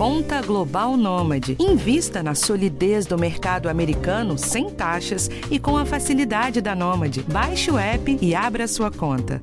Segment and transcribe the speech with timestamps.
[0.00, 1.58] Conta Global Nômade.
[1.60, 7.22] Invista na solidez do mercado americano sem taxas e com a facilidade da Nômade.
[7.24, 9.38] Baixe o app e abra sua conta.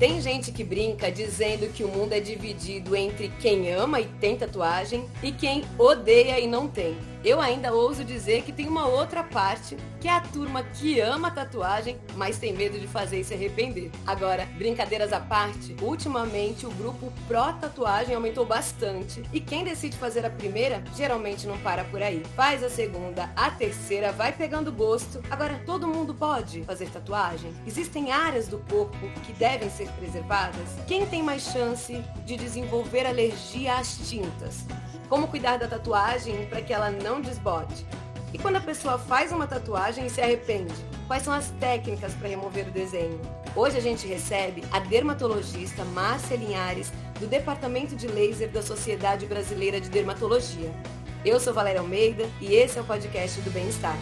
[0.00, 4.36] Tem gente que brinca dizendo que o mundo é dividido entre quem ama e tem
[4.36, 6.96] tatuagem e quem odeia e não tem.
[7.22, 11.30] Eu ainda ouso dizer que tem uma outra parte, que é a turma que ama
[11.30, 13.90] tatuagem, mas tem medo de fazer e se arrepender.
[14.06, 20.24] Agora, brincadeiras à parte, ultimamente o grupo pró tatuagem aumentou bastante e quem decide fazer
[20.24, 22.22] a primeira geralmente não para por aí.
[22.34, 25.20] Faz a segunda, a terceira, vai pegando gosto.
[25.30, 27.52] Agora, todo mundo pode fazer tatuagem?
[27.66, 30.70] Existem áreas do corpo que devem ser preservadas?
[30.86, 34.64] Quem tem mais chance de desenvolver alergia às tintas?
[35.10, 37.86] Como cuidar da tatuagem para que ela não desbote?
[38.34, 40.74] E quando a pessoa faz uma tatuagem e se arrepende,
[41.06, 43.18] quais são as técnicas para remover o desenho?
[43.56, 49.80] Hoje a gente recebe a dermatologista Márcia Linhares, do Departamento de Laser da Sociedade Brasileira
[49.80, 50.70] de Dermatologia.
[51.24, 53.98] Eu sou Valéria Almeida e esse é o podcast do Bem-Estar.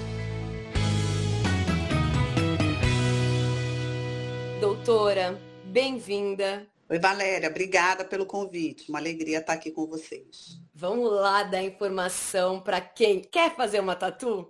[4.61, 6.67] Doutora, bem-vinda.
[6.91, 8.89] Oi, Valéria, obrigada pelo convite.
[8.89, 10.61] Uma alegria estar aqui com vocês.
[10.81, 14.49] Vamos lá dar informação para quem quer fazer uma tatu?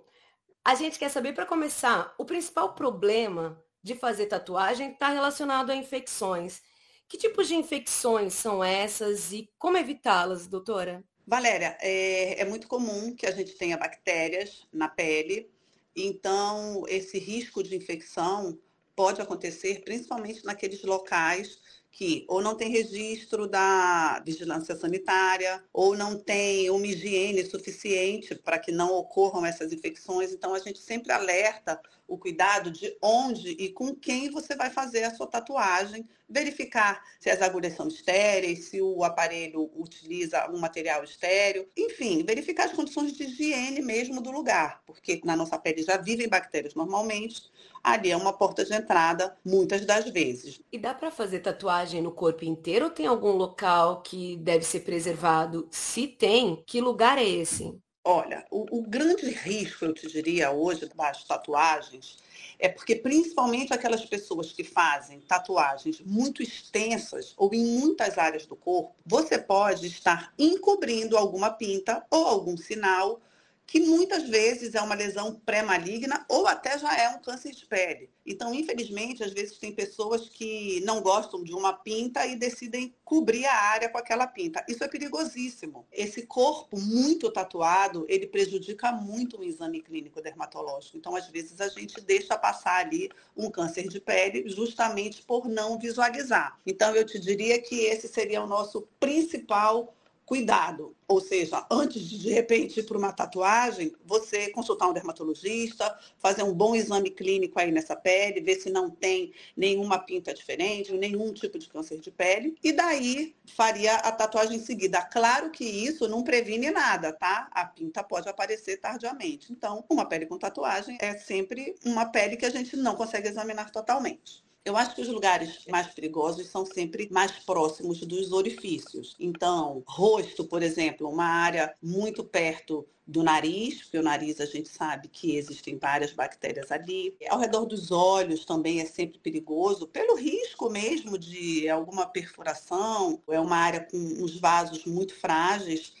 [0.63, 5.75] A gente quer saber, para começar, o principal problema de fazer tatuagem está relacionado a
[5.75, 6.61] infecções.
[7.07, 11.03] Que tipos de infecções são essas e como evitá-las, doutora?
[11.25, 15.49] Valéria, é, é muito comum que a gente tenha bactérias na pele,
[15.95, 18.55] então esse risco de infecção
[18.95, 21.59] pode acontecer principalmente naqueles locais
[21.91, 28.59] que ou não tem registro da vigilância sanitária, ou não tem uma higiene suficiente para
[28.59, 30.31] que não ocorram essas infecções.
[30.31, 35.03] Então, a gente sempre alerta o cuidado de onde e com quem você vai fazer
[35.03, 41.03] a sua tatuagem, verificar se as agulhas são estéreis, se o aparelho utiliza um material
[41.03, 45.97] estéreo, enfim, verificar as condições de higiene mesmo do lugar, porque na nossa pele já
[45.97, 47.49] vivem bactérias normalmente,
[47.83, 50.61] ali é uma porta de entrada muitas das vezes.
[50.71, 54.81] E dá para fazer tatuagem no corpo inteiro ou tem algum local que deve ser
[54.81, 55.67] preservado?
[55.71, 57.79] Se tem, que lugar é esse?
[58.03, 62.17] Olha, o, o grande risco, eu te diria, hoje das tatuagens,
[62.57, 68.55] é porque principalmente aquelas pessoas que fazem tatuagens muito extensas ou em muitas áreas do
[68.55, 73.21] corpo, você pode estar encobrindo alguma pinta ou algum sinal
[73.69, 78.09] que muitas vezes é uma lesão pré-maligna ou até já é um câncer de pele.
[78.25, 83.45] Então, infelizmente, às vezes tem pessoas que não gostam de uma pinta e decidem cobrir
[83.45, 84.65] a área com aquela pinta.
[84.67, 85.85] Isso é perigosíssimo.
[85.91, 90.97] Esse corpo muito tatuado, ele prejudica muito o exame clínico dermatológico.
[90.97, 95.77] Então, às vezes, a gente deixa passar ali um câncer de pele justamente por não
[95.77, 96.59] visualizar.
[96.65, 99.93] Então, eu te diria que esse seria o nosso principal
[100.29, 100.95] cuidado.
[101.07, 106.43] Ou seja, antes de de repente ir para uma tatuagem, você consultar um dermatologista, fazer
[106.43, 111.33] um bom exame clínico aí nessa pele, ver se não tem nenhuma pinta diferente, nenhum
[111.33, 115.01] tipo de câncer de pele, e daí faria a tatuagem em seguida.
[115.01, 117.49] Claro que isso não previne nada, tá?
[117.51, 119.51] A pinta pode aparecer tardiamente.
[119.51, 123.71] Então, uma pele com tatuagem é sempre uma pele que a gente não consegue examinar
[123.71, 124.47] totalmente.
[124.65, 129.15] Eu acho que os lugares mais perigosos são sempre mais próximos dos orifícios.
[129.19, 134.69] Então, rosto, por exemplo, uma área muito perto do nariz, porque o nariz a gente
[134.69, 137.15] sabe que existem várias bactérias ali.
[137.27, 143.19] Ao redor dos olhos também é sempre perigoso, pelo risco mesmo de alguma perfuração.
[143.27, 145.93] É uma área com uns vasos muito frágeis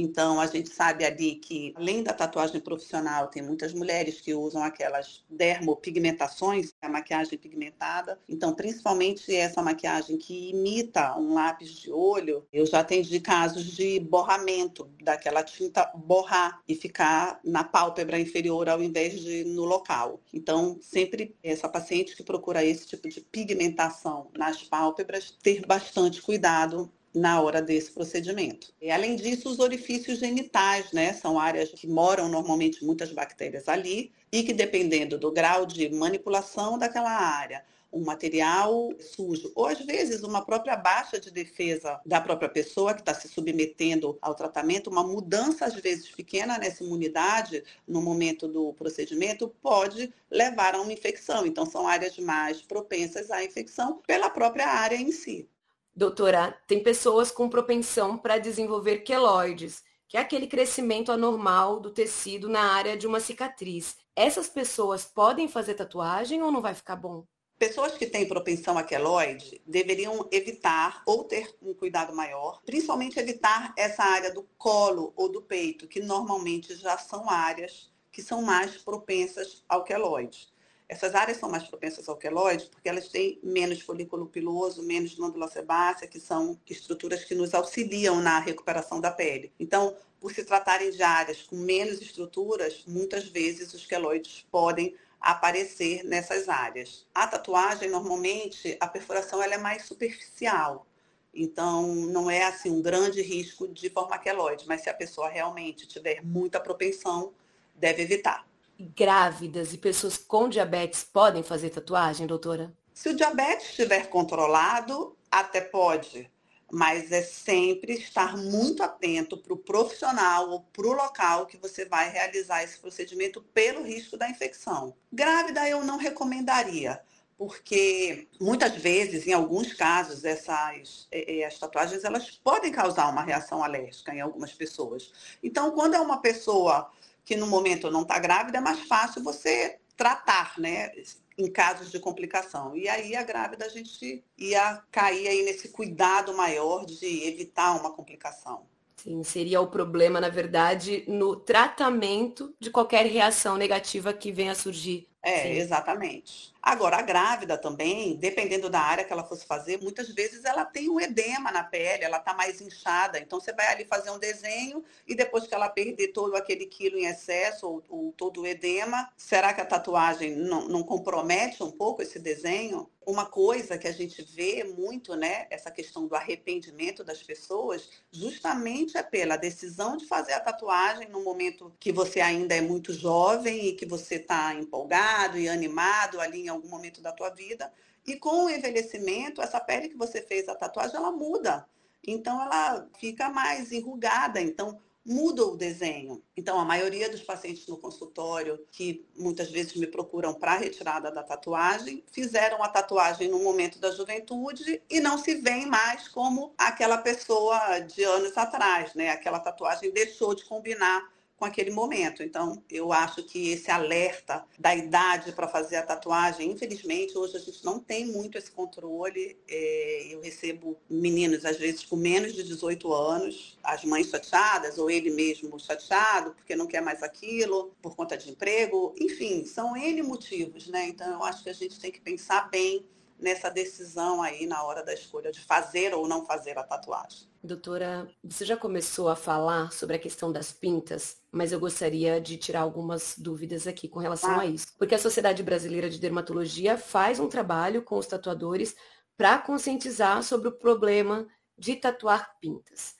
[0.00, 4.62] então, a gente sabe ali que, além da tatuagem profissional, tem muitas mulheres que usam
[4.62, 8.18] aquelas dermopigmentações, a maquiagem pigmentada.
[8.28, 13.98] Então, principalmente essa maquiagem que imita um lápis de olho, eu já atendi casos de
[14.00, 20.20] borramento, daquela tinta borrar e ficar na pálpebra inferior ao invés de no local.
[20.32, 26.90] Então, sempre essa paciente que procura esse tipo de pigmentação nas pálpebras, ter bastante cuidado
[27.16, 28.74] na hora desse procedimento.
[28.80, 34.12] E, além disso, os orifícios genitais, né, são áreas que moram normalmente muitas bactérias ali
[34.30, 40.22] e que, dependendo do grau de manipulação daquela área, um material sujo, ou às vezes
[40.22, 45.02] uma própria baixa de defesa da própria pessoa que está se submetendo ao tratamento, uma
[45.02, 51.46] mudança às vezes pequena nessa imunidade no momento do procedimento pode levar a uma infecção.
[51.46, 55.48] Então são áreas mais propensas à infecção pela própria área em si.
[55.96, 62.50] Doutora, tem pessoas com propensão para desenvolver queloides, que é aquele crescimento anormal do tecido
[62.50, 63.96] na área de uma cicatriz.
[64.14, 67.24] Essas pessoas podem fazer tatuagem ou não vai ficar bom?
[67.58, 73.72] Pessoas que têm propensão a queloide deveriam evitar ou ter um cuidado maior, principalmente evitar
[73.74, 78.76] essa área do colo ou do peito, que normalmente já são áreas que são mais
[78.76, 80.54] propensas ao queloide.
[80.88, 85.48] Essas áreas são mais propensas ao queloide porque elas têm menos folículo piloso, menos glândula
[85.48, 89.52] sebácea, que são estruturas que nos auxiliam na recuperação da pele.
[89.58, 96.04] Então, por se tratarem de áreas com menos estruturas, muitas vezes os queloides podem aparecer
[96.04, 97.04] nessas áreas.
[97.12, 100.86] A tatuagem, normalmente, a perfuração ela é mais superficial.
[101.34, 105.86] Então, não é assim um grande risco de formar queloide, mas se a pessoa realmente
[105.88, 107.34] tiver muita propensão,
[107.74, 108.46] deve evitar
[108.78, 112.72] grávidas e pessoas com diabetes podem fazer tatuagem, doutora?
[112.92, 116.30] Se o diabetes estiver controlado, até pode,
[116.70, 121.84] mas é sempre estar muito atento para o profissional ou para o local que você
[121.84, 124.94] vai realizar esse procedimento pelo risco da infecção.
[125.12, 127.00] Grávida eu não recomendaria,
[127.38, 131.06] porque muitas vezes, em alguns casos, essas
[131.46, 135.12] as tatuagens elas podem causar uma reação alérgica em algumas pessoas.
[135.42, 136.90] Então, quando é uma pessoa
[137.26, 140.92] que no momento não está grávida, é mais fácil você tratar, né?
[141.36, 142.74] Em casos de complicação.
[142.76, 147.92] E aí a grávida a gente ia cair aí nesse cuidado maior de evitar uma
[147.92, 148.62] complicação.
[148.96, 154.54] Sim, seria o problema, na verdade, no tratamento de qualquer reação negativa que venha a
[154.54, 155.08] surgir.
[155.20, 155.48] É, Sim.
[155.50, 156.54] exatamente.
[156.66, 160.90] Agora, a grávida também, dependendo da área que ela fosse fazer, muitas vezes ela tem
[160.90, 163.20] um edema na pele, ela está mais inchada.
[163.20, 166.98] Então, você vai ali fazer um desenho e depois que ela perder todo aquele quilo
[166.98, 171.70] em excesso ou, ou todo o edema, será que a tatuagem não, não compromete um
[171.70, 172.90] pouco esse desenho?
[173.06, 178.98] Uma coisa que a gente vê muito, né, essa questão do arrependimento das pessoas, justamente
[178.98, 183.68] é pela decisão de fazer a tatuagem no momento que você ainda é muito jovem
[183.68, 187.72] e que você está empolgado e animado ali em algum momento da tua vida.
[188.06, 191.66] E com o envelhecimento, essa pele que você fez a tatuagem, ela muda.
[192.06, 194.40] Então, ela fica mais enrugada.
[194.40, 196.20] Então, muda o desenho.
[196.36, 201.22] Então, a maioria dos pacientes no consultório, que muitas vezes me procuram para retirada da
[201.22, 206.98] tatuagem, fizeram a tatuagem no momento da juventude e não se veem mais como aquela
[206.98, 209.10] pessoa de anos atrás, né?
[209.10, 212.22] Aquela tatuagem deixou de combinar com aquele momento.
[212.22, 217.40] Então, eu acho que esse alerta da idade para fazer a tatuagem, infelizmente, hoje a
[217.40, 219.38] gente não tem muito esse controle.
[219.46, 224.90] É, eu recebo meninos, às vezes, com menos de 18 anos, as mães chateadas, ou
[224.90, 228.94] ele mesmo chateado, porque não quer mais aquilo, por conta de emprego.
[228.98, 230.88] Enfim, são N motivos, né?
[230.88, 232.84] Então, eu acho que a gente tem que pensar bem
[233.18, 237.26] nessa decisão aí na hora da escolha de fazer ou não fazer a tatuagem.
[237.46, 242.36] Doutora, você já começou a falar sobre a questão das pintas, mas eu gostaria de
[242.36, 244.40] tirar algumas dúvidas aqui com relação ah.
[244.40, 244.74] a isso.
[244.76, 248.74] Porque a Sociedade Brasileira de Dermatologia faz um trabalho com os tatuadores
[249.16, 251.24] para conscientizar sobre o problema
[251.56, 252.96] de tatuar pintas.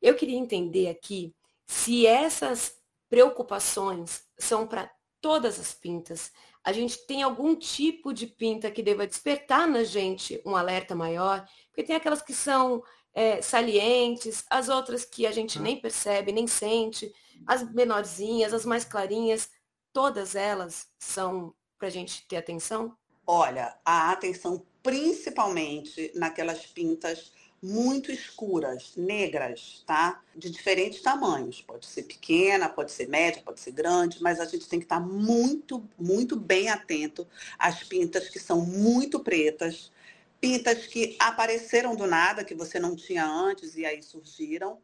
[0.00, 1.34] Eu queria entender aqui
[1.66, 2.78] se essas
[3.10, 6.32] preocupações são para todas as pintas,
[6.64, 11.46] a gente tem algum tipo de pinta que deva despertar na gente um alerta maior,
[11.70, 12.82] porque tem aquelas que são
[13.14, 17.12] é, salientes, as outras que a gente nem percebe, nem sente,
[17.46, 19.48] as menorzinhas, as mais clarinhas,
[19.92, 22.96] todas elas são para a gente ter atenção?
[23.26, 27.32] Olha, a atenção principalmente naquelas pintas
[27.62, 30.22] muito escuras, negras, tá?
[30.34, 31.60] De diferentes tamanhos.
[31.60, 35.00] Pode ser pequena, pode ser média, pode ser grande, mas a gente tem que estar
[35.00, 37.26] muito, muito bem atento
[37.58, 39.92] às pintas que são muito pretas,
[40.40, 44.80] pintas que apareceram do nada, que você não tinha antes e aí surgiram,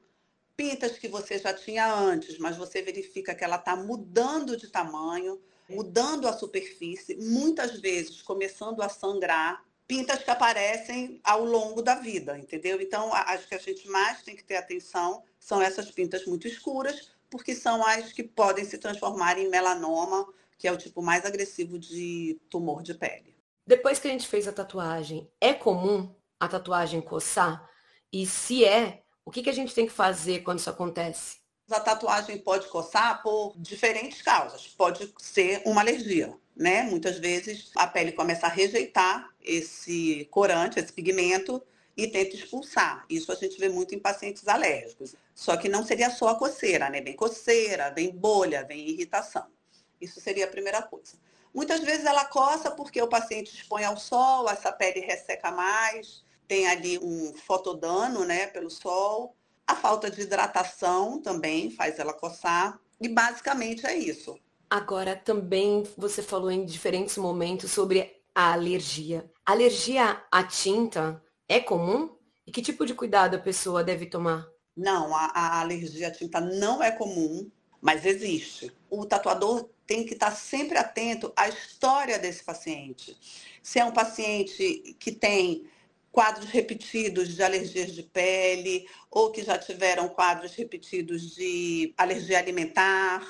[0.57, 5.41] pintas que você já tinha antes, mas você verifica que ela está mudando de tamanho,
[5.69, 12.39] mudando a superfície, muitas vezes começando a sangrar pintas que aparecem ao longo da vida,
[12.39, 12.81] entendeu?
[12.81, 17.13] Então, acho que a gente mais tem que ter atenção são essas pintas muito escuras,
[17.31, 20.27] porque são as que podem se transformar em melanoma,
[20.59, 23.36] que é o tipo mais agressivo de tumor de pele.
[23.67, 27.69] Depois que a gente fez a tatuagem, é comum a tatuagem coçar?
[28.13, 31.39] E se é, o que, que a gente tem que fazer quando isso acontece?
[31.69, 34.69] A tatuagem pode coçar por diferentes causas.
[34.69, 36.85] Pode ser uma alergia, né?
[36.85, 41.61] Muitas vezes a pele começa a rejeitar esse corante, esse pigmento,
[41.97, 43.05] e tenta expulsar.
[43.11, 45.17] Isso a gente vê muito em pacientes alérgicos.
[45.35, 47.01] Só que não seria só a coceira, né?
[47.01, 49.47] Vem coceira, vem bolha, vem irritação.
[50.01, 51.15] Isso seria a primeira coisa.
[51.55, 56.67] Muitas vezes ela coça porque o paciente expõe ao sol, essa pele resseca mais, tem
[56.67, 59.35] ali um fotodano, né, pelo sol.
[59.67, 62.79] A falta de hidratação também faz ela coçar.
[63.01, 64.39] E basicamente é isso.
[64.69, 69.31] Agora, também você falou em diferentes momentos sobre a alergia.
[69.45, 72.15] alergia à tinta é comum?
[72.47, 74.47] E que tipo de cuidado a pessoa deve tomar?
[74.77, 77.51] Não, a, a alergia à tinta não é comum,
[77.81, 78.71] mas existe.
[78.91, 83.17] O tatuador tem que estar sempre atento à história desse paciente.
[83.63, 85.69] Se é um paciente que tem
[86.11, 93.23] quadros repetidos de alergias de pele ou que já tiveram quadros repetidos de alergia alimentar,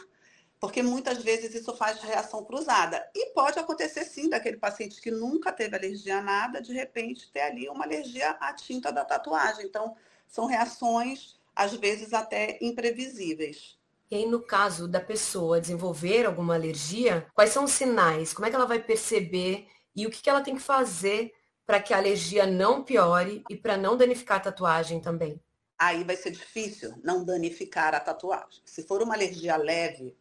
[0.61, 3.05] porque muitas vezes isso faz reação cruzada.
[3.15, 7.41] E pode acontecer sim daquele paciente que nunca teve alergia a nada, de repente ter
[7.41, 9.67] ali uma alergia à tinta da tatuagem.
[9.67, 9.97] Então,
[10.29, 13.76] são reações, às vezes, até imprevisíveis.
[14.09, 18.33] E aí, no caso da pessoa desenvolver alguma alergia, quais são os sinais?
[18.33, 21.33] Como é que ela vai perceber e o que ela tem que fazer
[21.67, 25.41] para que a alergia não piore e para não danificar a tatuagem também?
[25.77, 28.63] Aí vai ser difícil não danificar a tatuagem.
[28.65, 30.17] Se for uma alergia leve,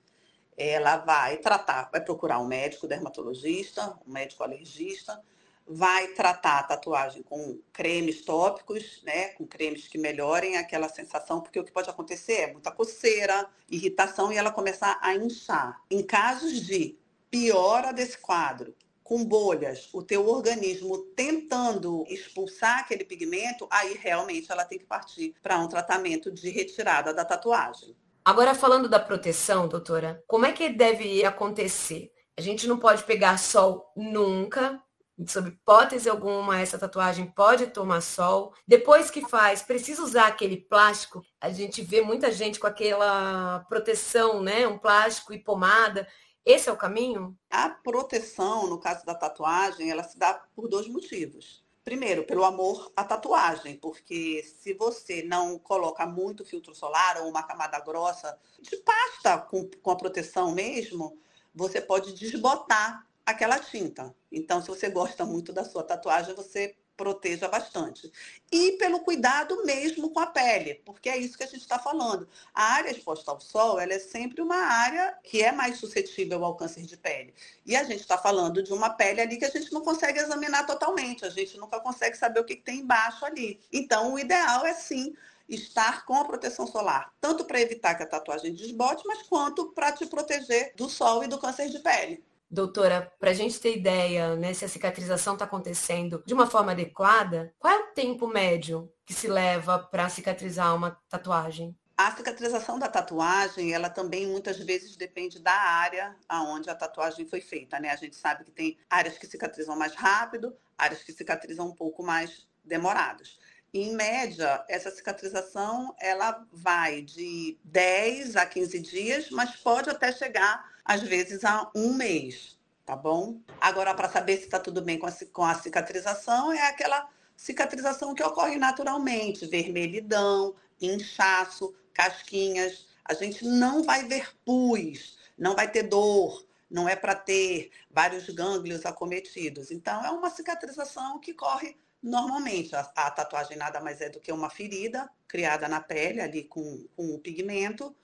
[0.58, 5.22] ela vai tratar, vai procurar um médico dermatologista, um médico alergista,
[5.68, 11.60] vai tratar a tatuagem com cremes tópicos, né, com cremes que melhorem aquela sensação, porque
[11.60, 15.82] o que pode acontecer é muita coceira, irritação e ela começar a inchar.
[15.90, 16.98] Em casos de
[17.30, 24.66] piora desse quadro, com bolhas, o teu organismo tentando expulsar aquele pigmento, aí realmente ela
[24.66, 27.96] tem que partir para um tratamento de retirada da tatuagem.
[28.24, 32.12] Agora falando da proteção, doutora, como é que deve acontecer?
[32.36, 34.82] A gente não pode pegar sol nunca,
[35.28, 38.54] sob hipótese alguma, essa tatuagem pode tomar sol.
[38.68, 41.24] Depois que faz, precisa usar aquele plástico.
[41.40, 44.68] A gente vê muita gente com aquela proteção, né?
[44.68, 46.08] Um plástico e pomada.
[46.46, 47.38] Esse é o caminho?
[47.50, 51.64] A proteção, no caso da tatuagem, ela se dá por dois motivos.
[51.84, 57.44] Primeiro, pelo amor à tatuagem, porque se você não coloca muito filtro solar ou uma
[57.44, 61.18] camada grossa de pasta com, com a proteção mesmo,
[61.54, 64.16] você pode desbotar aquela tinta.
[64.32, 68.12] Então, se você gosta muito da sua tatuagem, você proteja bastante.
[68.52, 72.28] E pelo cuidado mesmo com a pele, porque é isso que a gente está falando.
[72.54, 76.56] A área exposta ao sol, ela é sempre uma área que é mais suscetível ao
[76.56, 77.34] câncer de pele.
[77.66, 80.66] E a gente está falando de uma pele ali que a gente não consegue examinar
[80.66, 83.60] totalmente, a gente nunca consegue saber o que, tem embaixo ali.
[83.72, 85.14] Então, o ideal é sim
[85.48, 89.92] estar com a proteção solar, tanto para evitar que a tatuagem desbote, mas quanto para
[89.92, 92.24] te proteger do sol e do câncer de pele.
[92.50, 96.72] Doutora, para a gente ter ideia né, se a cicatrização está acontecendo de uma forma
[96.72, 101.76] adequada, qual é o tempo médio que se leva para cicatrizar uma tatuagem?
[101.98, 107.40] A cicatrização da tatuagem, ela também muitas vezes depende da área aonde a tatuagem foi
[107.40, 107.90] feita, né?
[107.90, 112.04] A gente sabe que tem áreas que cicatrizam mais rápido, áreas que cicatrizam um pouco
[112.04, 113.40] mais demorados.
[113.74, 120.75] Em média, essa cicatrização ela vai de 10 a 15 dias, mas pode até chegar
[120.86, 123.42] às vezes há um mês, tá bom?
[123.60, 128.14] Agora, para saber se está tudo bem com a, com a cicatrização, é aquela cicatrização
[128.14, 132.88] que ocorre naturalmente, vermelhidão, inchaço, casquinhas.
[133.04, 138.30] A gente não vai ver pus, não vai ter dor, não é para ter vários
[138.30, 139.72] gânglios acometidos.
[139.72, 142.76] Então, é uma cicatrização que corre normalmente.
[142.76, 146.88] A, a, tatuagem nada mais é do que uma ferida criada na pele, ali com,
[146.96, 147.96] com o pigmento.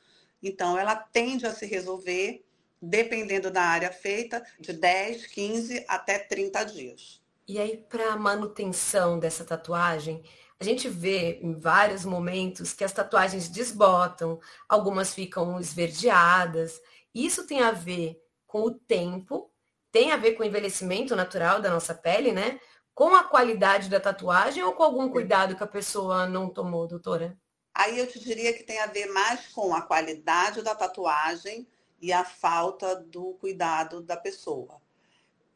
[0.42, 2.44] Então, ela tende a se resolver
[2.82, 7.22] dependendo da área feita, de 10, 15 até 30 dias.
[7.48, 10.24] E aí, para a manutenção dessa tatuagem,
[10.60, 16.80] a gente vê em vários momentos que as tatuagens desbotam, algumas ficam esverdeadas.
[17.14, 19.52] Isso tem a ver com o tempo,
[19.92, 22.60] tem a ver com o envelhecimento natural da nossa pele, né?
[22.94, 27.38] Com a qualidade da tatuagem ou com algum cuidado que a pessoa não tomou, doutora?
[27.74, 31.68] Aí eu te diria que tem a ver mais com a qualidade da tatuagem
[32.02, 34.82] e a falta do cuidado da pessoa.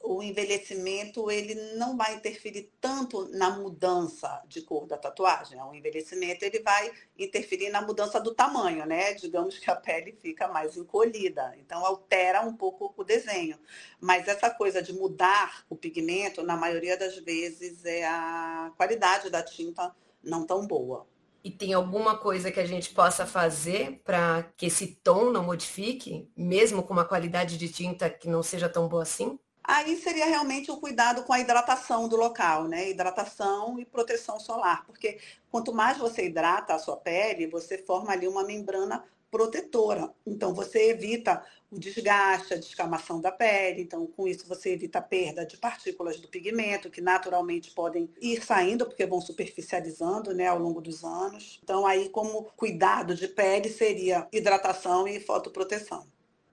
[0.07, 5.59] O envelhecimento ele não vai interferir tanto na mudança de cor da tatuagem.
[5.59, 9.15] O envelhecimento ele vai interferir na mudança do tamanho, né?
[9.15, 13.57] Digamos que a pele fica mais encolhida, então altera um pouco o desenho.
[13.99, 19.41] Mas essa coisa de mudar o pigmento, na maioria das vezes, é a qualidade da
[19.41, 21.07] tinta não tão boa.
[21.45, 26.27] E tem alguma coisa que a gente possa fazer para que esse tom não modifique,
[26.35, 29.37] mesmo com uma qualidade de tinta que não seja tão boa assim?
[29.63, 32.89] Aí seria realmente o cuidado com a hidratação do local, né?
[32.89, 35.19] Hidratação e proteção solar, porque
[35.51, 39.03] quanto mais você hidrata a sua pele, você forma ali uma membrana
[39.35, 40.09] protetora.
[40.25, 43.81] Então, você evita o desgaste, a descamação da pele.
[43.81, 48.41] Então, com isso, você evita a perda de partículas do pigmento, que naturalmente podem ir
[48.41, 51.59] saindo, porque vão superficializando né, ao longo dos anos.
[51.61, 56.07] Então, aí, como cuidado de pele, seria hidratação e fotoproteção.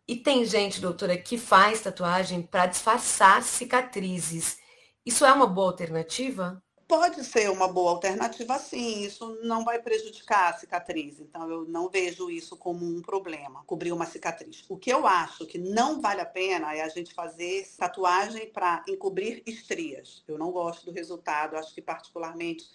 [0.09, 4.59] E tem gente, doutora, que faz tatuagem para disfarçar cicatrizes.
[5.07, 6.61] Isso é uma boa alternativa?
[6.93, 9.01] Pode ser uma boa alternativa, sim.
[9.01, 11.21] Isso não vai prejudicar a cicatriz.
[11.21, 14.63] Então, eu não vejo isso como um problema, cobrir uma cicatriz.
[14.69, 18.85] O que eu acho que não vale a pena é a gente fazer tatuagem para
[18.87, 20.23] encobrir estrias.
[20.29, 21.57] Eu não gosto do resultado.
[21.57, 22.67] Acho que, particularmente,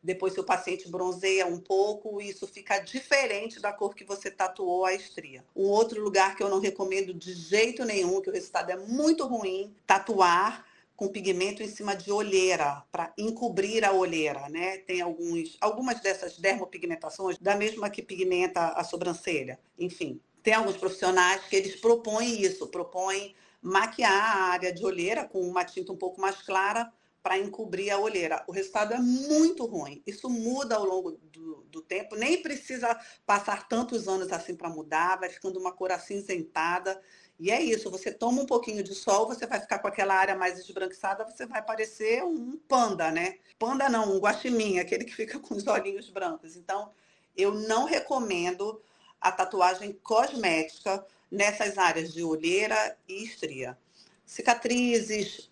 [0.00, 4.84] depois, se o paciente bronzeia um pouco, isso fica diferente da cor que você tatuou
[4.84, 5.44] a estria.
[5.54, 9.26] Um outro lugar que eu não recomendo de jeito nenhum, que o resultado é muito
[9.26, 10.64] ruim, tatuar
[10.96, 14.78] com pigmento em cima de olheira, para encobrir a olheira, né?
[14.78, 19.58] Tem alguns, algumas dessas dermopigmentações, da mesma que pigmenta a sobrancelha.
[19.78, 25.40] Enfim, tem alguns profissionais que eles propõem isso, propõem maquiar a área de olheira com
[25.40, 26.92] uma tinta um pouco mais clara
[27.24, 28.44] para encobrir a olheira.
[28.46, 30.02] O resultado é muito ruim.
[30.06, 35.18] Isso muda ao longo do, do tempo, nem precisa passar tantos anos assim para mudar,
[35.18, 37.00] vai ficando uma cor acinzentada.
[37.40, 40.36] E é isso, você toma um pouquinho de sol, você vai ficar com aquela área
[40.36, 43.38] mais esbranquiçada, você vai parecer um panda, né?
[43.58, 46.56] Panda não, um guaxinim, aquele que fica com os olhinhos brancos.
[46.56, 46.90] Então,
[47.34, 48.82] eu não recomendo
[49.18, 53.78] a tatuagem cosmética nessas áreas de olheira e estria.
[54.26, 55.50] Cicatrizes,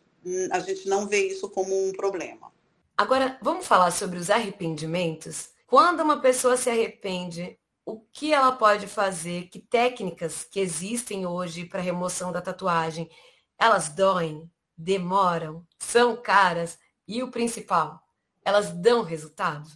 [0.50, 2.52] a gente não vê isso como um problema.
[2.97, 5.50] Agora, vamos falar sobre os arrependimentos?
[5.67, 9.49] Quando uma pessoa se arrepende, o que ela pode fazer?
[9.49, 13.11] Que técnicas que existem hoje para remoção da tatuagem?
[13.59, 18.00] Elas doem, demoram, são caras e o principal,
[18.45, 19.69] elas dão resultado?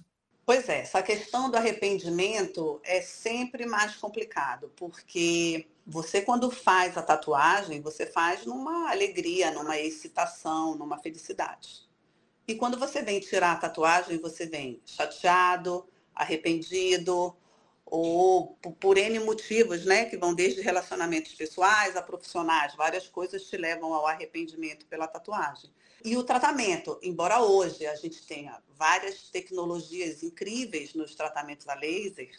[0.44, 7.02] Pois é, essa questão do arrependimento é sempre mais complicado, porque você quando faz a
[7.02, 11.88] tatuagem, você faz numa alegria, numa excitação, numa felicidade.
[12.48, 17.36] E quando você vem tirar a tatuagem, você vem chateado, arrependido,
[17.84, 23.56] ou por N motivos, né, que vão desde relacionamentos pessoais a profissionais, várias coisas te
[23.56, 25.70] levam ao arrependimento pela tatuagem.
[26.04, 32.30] E o tratamento, embora hoje a gente tenha várias tecnologias incríveis nos tratamentos a laser,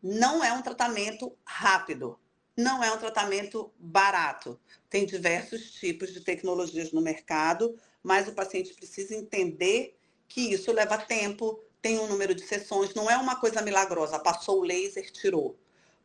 [0.00, 2.18] não é um tratamento rápido,
[2.58, 4.58] não é um tratamento barato.
[4.90, 10.98] Tem diversos tipos de tecnologias no mercado, mas o paciente precisa entender que isso leva
[10.98, 15.56] tempo, tem um número de sessões, não é uma coisa milagrosa, passou o laser, tirou.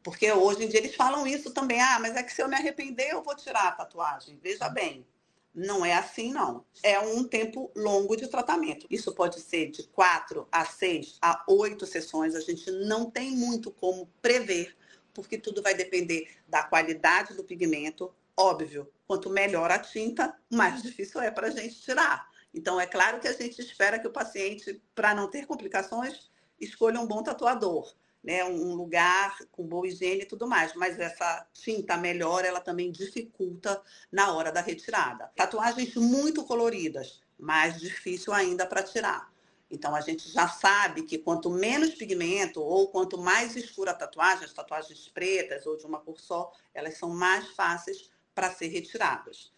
[0.03, 2.55] Porque hoje em dia eles falam isso também, ah, mas é que se eu me
[2.55, 4.39] arrepender, eu vou tirar a tatuagem.
[4.43, 5.07] Veja bem,
[5.55, 6.63] não é assim, não.
[6.83, 8.85] É um tempo longo de tratamento.
[8.91, 12.35] Isso pode ser de quatro a seis a oito sessões.
[12.35, 14.75] A gente não tem muito como prever,
[15.13, 18.13] porque tudo vai depender da qualidade do pigmento.
[18.35, 22.27] Óbvio, quanto melhor a tinta, mais difícil é para a gente tirar.
[22.53, 26.99] Então, é claro que a gente espera que o paciente, para não ter complicações, escolha
[26.99, 31.97] um bom tatuador né, um lugar com boa higiene e tudo mais, mas essa tinta
[31.97, 35.29] melhor, ela também dificulta na hora da retirada.
[35.35, 39.32] Tatuagens muito coloridas, mais difícil ainda para tirar.
[39.73, 44.45] Então a gente já sabe que quanto menos pigmento ou quanto mais escura a tatuagem,
[44.45, 49.52] as tatuagens pretas ou de uma cor só, elas são mais fáceis para ser retiradas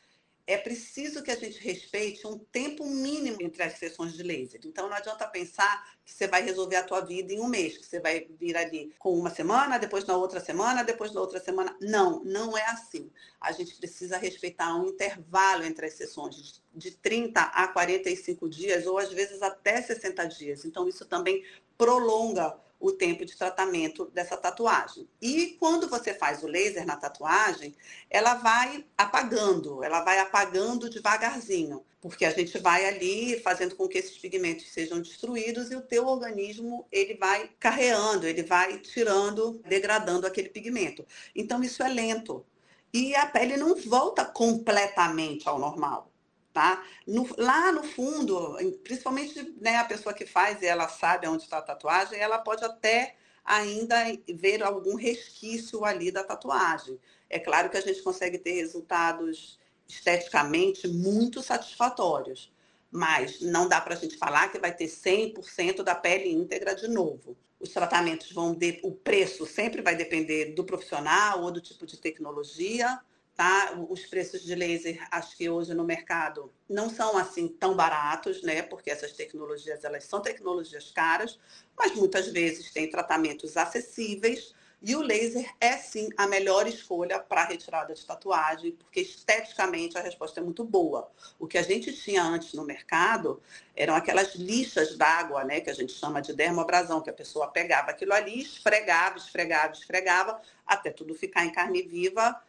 [0.48, 4.60] é preciso que a gente respeite um tempo mínimo entre as sessões de laser.
[4.64, 7.86] Então não adianta pensar que você vai resolver a tua vida em um mês, que
[7.86, 11.76] você vai vir ali com uma semana, depois na outra semana, depois na outra semana.
[11.82, 13.10] Não, não é assim.
[13.42, 19.00] A gente precisa respeitar um intervalo entre as sessões de 30 a 45 dias ou
[19.00, 20.64] às vezes até 60 dias.
[20.64, 21.44] Então isso também
[21.76, 25.08] prolonga o tempo de tratamento dessa tatuagem.
[25.22, 27.74] E quando você faz o laser na tatuagem,
[28.10, 33.98] ela vai apagando, ela vai apagando devagarzinho, porque a gente vai ali fazendo com que
[33.98, 40.28] esses pigmentos sejam destruídos e o teu organismo ele vai carreando, ele vai tirando, degradando
[40.28, 41.06] aquele pigmento.
[41.36, 42.46] Então isso é lento.
[42.94, 46.12] E a pele não volta completamente ao normal.
[46.56, 46.82] Tá?
[47.06, 51.58] No, lá no fundo, principalmente né, a pessoa que faz e ela sabe onde está
[51.58, 53.98] a tatuagem, ela pode até ainda
[54.34, 56.98] ver algum resquício ali da tatuagem.
[57.30, 62.54] É claro que a gente consegue ter resultados esteticamente muito satisfatórios,
[62.90, 66.88] mas não dá para a gente falar que vai ter 100% da pele íntegra de
[66.88, 67.36] novo.
[67.60, 71.98] Os tratamentos vão, de, o preço sempre vai depender do profissional ou do tipo de
[71.98, 72.98] tecnologia,
[73.36, 73.74] tá?
[73.90, 78.62] Os preços de laser, acho que hoje no mercado não são assim tão baratos, né?
[78.62, 81.38] Porque essas tecnologias, elas são tecnologias caras,
[81.78, 84.54] mas muitas vezes tem tratamentos acessíveis.
[84.82, 90.02] E o laser é sim a melhor escolha para retirada de tatuagem, porque esteticamente a
[90.02, 91.10] resposta é muito boa.
[91.40, 93.42] O que a gente tinha antes no mercado
[93.76, 97.92] eram aquelas lixas d'água, né, que a gente chama de dermoabrasão, que a pessoa pegava
[97.92, 102.40] aquilo ali, esfregava, esfregava, esfregava, até tudo ficar em carne viva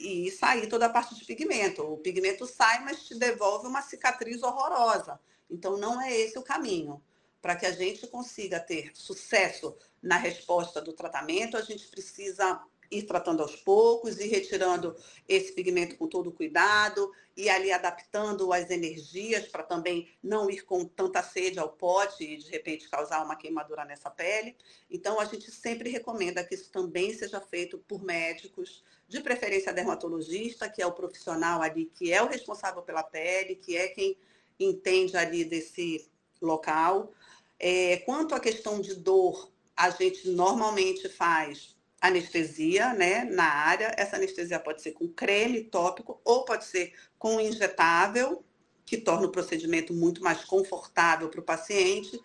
[0.00, 1.82] e sair toda a parte de pigmento.
[1.82, 5.20] O pigmento sai, mas te devolve uma cicatriz horrorosa.
[5.50, 7.02] Então, não é esse o caminho.
[7.42, 13.04] Para que a gente consiga ter sucesso na resposta do tratamento, a gente precisa ir
[13.04, 14.96] tratando aos poucos, ir retirando
[15.28, 20.84] esse pigmento com todo cuidado, e ali adaptando as energias para também não ir com
[20.84, 24.56] tanta sede ao pote e de repente causar uma queimadura nessa pele.
[24.90, 30.68] Então a gente sempre recomenda que isso também seja feito por médicos, de preferência dermatologista,
[30.68, 34.16] que é o profissional ali que é o responsável pela pele, que é quem
[34.58, 36.08] entende ali desse
[36.40, 37.12] local.
[37.58, 43.94] É, quanto à questão de dor, a gente normalmente faz anestesia né, na área.
[43.96, 48.42] Essa anestesia pode ser com creme tópico ou pode ser com injetável,
[48.86, 52.18] que torna o procedimento muito mais confortável para o paciente.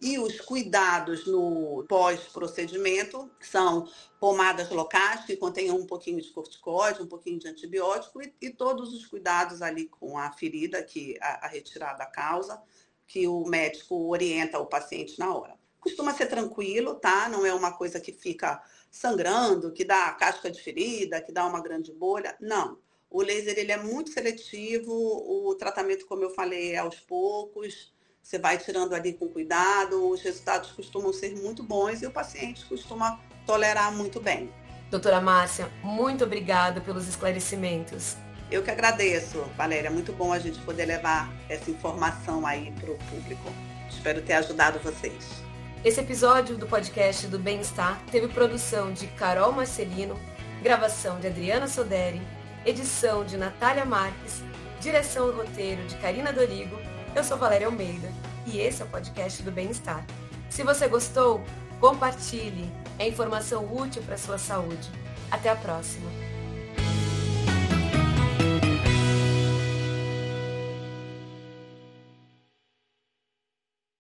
[0.00, 3.86] E os cuidados no pós-procedimento são
[4.18, 8.94] pomadas locais que contenham um pouquinho de corticóide, um pouquinho de antibiótico e, e todos
[8.94, 12.62] os cuidados ali com a ferida, que a, a retirada da causa,
[13.06, 15.60] que o médico orienta o paciente na hora.
[15.78, 17.28] Costuma ser tranquilo, tá?
[17.28, 21.62] Não é uma coisa que fica sangrando, que dá casca de ferida, que dá uma
[21.62, 22.36] grande bolha.
[22.40, 22.78] Não.
[23.08, 28.38] O laser ele é muito seletivo, o tratamento, como eu falei, é aos poucos, você
[28.38, 33.20] vai tirando ali com cuidado, os resultados costumam ser muito bons e o paciente costuma
[33.46, 34.52] tolerar muito bem.
[34.90, 38.16] Doutora Márcia, muito obrigada pelos esclarecimentos.
[38.50, 39.90] Eu que agradeço, Valéria.
[39.90, 43.48] Muito bom a gente poder levar essa informação aí para o público.
[43.88, 45.49] Espero ter ajudado vocês.
[45.82, 50.14] Esse episódio do podcast do Bem-Estar teve produção de Carol Marcelino,
[50.62, 52.20] gravação de Adriana Soderi,
[52.66, 54.42] edição de Natália Marques,
[54.78, 56.78] direção e roteiro de Karina Dorigo.
[57.16, 58.12] Eu sou Valéria Almeida
[58.44, 60.04] e esse é o podcast do Bem-Estar.
[60.50, 61.42] Se você gostou,
[61.80, 62.70] compartilhe.
[62.98, 64.90] É informação útil para a sua saúde.
[65.30, 66.10] Até a próxima.